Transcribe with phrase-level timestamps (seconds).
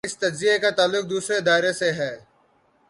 [0.05, 2.13] اس تجزیے کا تعلق دوسرے دائرے سے ہے۔